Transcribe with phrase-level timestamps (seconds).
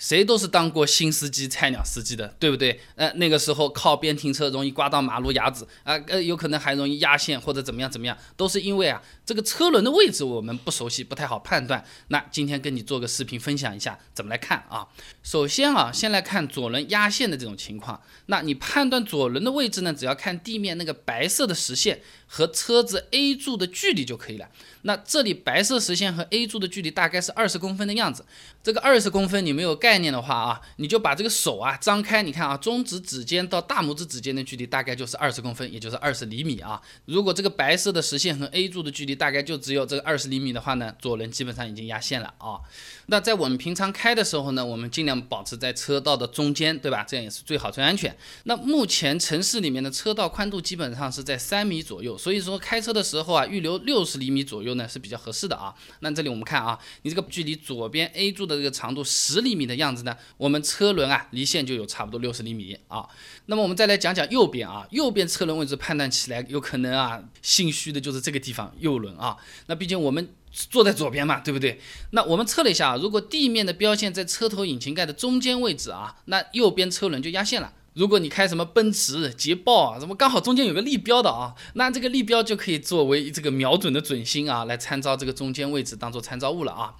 [0.00, 2.80] 谁都是当过新司机、菜鸟司机的，对不对？
[2.96, 11.84] 呃，那个时候靠边停车容易刮到马路牙子啊，呃，有可能还容易压线或者怎么样怎么样，都是因为啊这个车轮的位置我们不熟悉，不太好判断。
[12.08, 14.88] 那今天跟你做个视频分享一下怎么来看啊。
[15.22, 18.00] 首先啊，先来看左轮压线的这种情况。
[18.26, 24.48] 那你判断左轮的位置呢，只要看地面那个白色的实线和车子 A 柱的距离就可以了。
[24.82, 28.24] 那这里白色实线和 A 柱的距离大概是二十公分的样子。
[28.62, 36.80] 这个二十公分你没有概念的话啊，你就把这个手啊张开，你看啊，中指指尖到大拇指指尖的距离大概就是二十公分，也就是二十厘米啊。
[37.06, 42.60] 如果这个白色的实线和 A 柱的距离大概就只有这个二十厘米的话呢，左轮基本上已经压线了啊。
[43.06, 47.02] 那在我们平常开的时候呢，我们尽量保持在车道的中间，对吧？
[47.08, 48.14] 这样也是最好最安全。
[48.44, 55.74] 那目前城市里面的车道宽度基本上是在三米左右，所以说开车的时候啊，预留六十厘米左右呢是比较合适的啊。
[56.00, 63.08] 那这里我们看啊，你这个距离左边 A 柱的这个长度十厘米的样子呢，我们车轮啊离线就有差不多六十厘米啊。
[63.46, 69.36] 那么我们再来讲讲右边啊，右边车轮位置判断起来有可能啊，心虚的就是这个地方右轮啊。
[69.66, 71.80] 那毕竟我们坐在左边嘛，对不对？
[72.10, 77.72] 那我们测了一下啊，如果地面的标线在车头引擎盖的中间位置啊，那右边车轮就压线了。
[77.94, 86.94] 如果你开什么奔驰、捷豹啊，什么刚好中间有个立标的啊，那这个立标就可以作为这个瞄准的准心啊，来参照这个中间位置当做参照物了啊。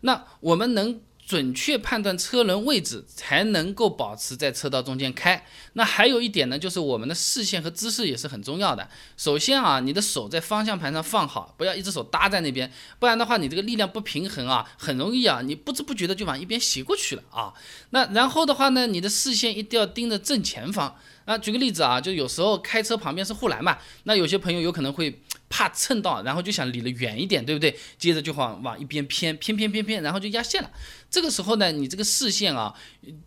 [0.00, 1.00] 那我们能。
[1.26, 5.46] 准确判断车轮位置，才能够保持在车道中间开。
[5.74, 8.88] 那还有一点呢，就是我们的视线和姿势也是很重要的。
[9.16, 17.54] 首先啊，你的手在方向盘上放好，不要一只手搭在那边，不然的话，你这个力量不平衡啊，很容易啊，你不知不觉的就往一边斜过去了啊。
[17.90, 20.96] 那然后的话呢，你的视线一定要盯着正前方。
[21.26, 25.22] 啊，举个例子啊，就有时候开车旁边是护栏嘛，那有些朋友有可能会。
[25.50, 27.76] 怕蹭到，然后就想离得远一点，对不对？
[27.98, 30.70] 接着就往往一边偏，偏偏偏偏，然后就压线了。
[31.10, 32.72] 这个时候呢，你这个视线啊，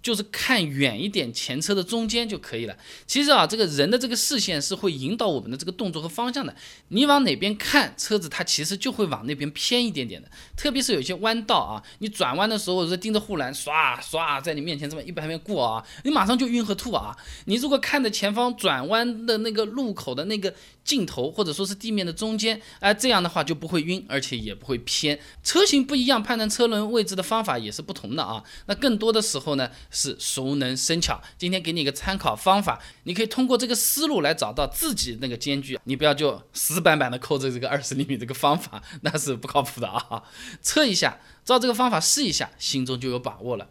[0.01, 2.75] 就是看远一点，前车的中间就可以了。
[3.05, 6.55] 其实啊，这个人的这个视线是会引导我们的这个动作和方向的。
[6.87, 10.31] 你往哪边看，车子它其实就会往那边偏一点点的。
[10.55, 17.13] 特别是有些弯道啊，你转弯的时候是盯着护栏，唰唰在你面前这么一排排过啊，你马上就晕和吐啊。
[17.47, 20.55] 你如果看着前方转弯的那个路口的那个
[20.85, 22.12] 尽头，或者说是地面的。
[22.13, 25.19] 中间，哎，这样的话就不会晕，而且也不会偏。
[25.43, 28.43] 车型不一样，判断车轮位置的方法也是不同的啊。
[28.67, 31.21] 那更多的时候呢，是熟能生巧。
[31.37, 35.79] 今天给你一个参考方法，你可以通过这个思路来找到自己那个间距。
[35.85, 40.23] 你不要就死板板的扣着这个二十厘米这个方法， 那是不靠谱的啊。
[40.61, 43.67] 测一下，照这个方法试一下，心中就有把握了。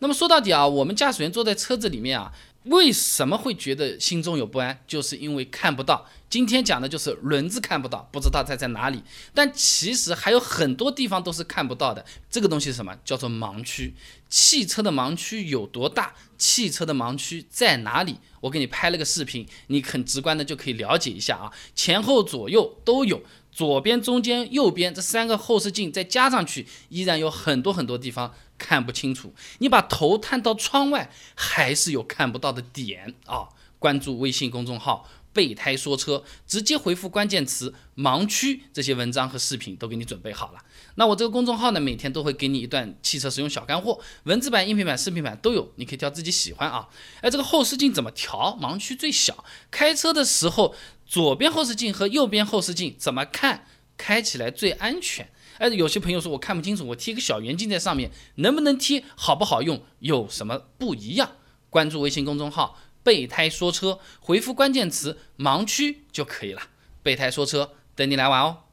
[0.00, 2.32] 那么说到底啊，我们驾驶员坐在车子里面啊。
[2.66, 4.78] 为什么会觉得心中有不安？
[4.86, 6.06] 就是因为看不到。
[6.28, 9.02] 今天讲的就是轮子看不到，不知道它在哪里。
[9.32, 12.04] 但其实还有很多地方都是看不到的。
[12.28, 12.96] 这个东西是什么？
[13.04, 13.94] 叫做盲区。
[14.28, 16.12] 汽车的盲区有多大？
[16.36, 18.18] 汽车的盲区在哪里？
[18.46, 21.52] 我给你拍了个视频，你很直观的就可以了解一下啊。
[21.74, 23.22] 前后左右都有。
[23.50, 29.32] 左边、中间、右边这三个后视镜再加上去，依然有很多很多地方看不清楚。
[29.60, 33.48] 你把头探到窗外，还是有看不到的点啊！
[33.78, 40.58] 关注微信公众号“备胎说车”，直接回复关键词“盲区”，这些文章和视频都给你准备好了。
[40.94, 46.88] 那我这个公众号呢，每天都会给你一段汽车使用小干货，文字版、音频版、视频版都有，你可以挑自己喜欢啊。
[47.20, 48.58] 哎，这个后视镜怎么调？
[48.60, 50.74] 盲区最小，开车的时候。
[51.08, 53.64] 左边后视镜和右边后视镜怎么看
[53.96, 55.30] 开起来最安全？
[55.58, 59.04] 哎，有些朋友说我看不清楚，我贴个小圆镜在上面，能不能贴？
[59.14, 59.80] 好不好用？
[60.00, 61.30] 有什么不一样？
[61.70, 66.62] 关注微信公众号“备胎说车”，回复关键词“盲区”就可以了。
[67.04, 68.64] 备胎说车，等你来玩哦。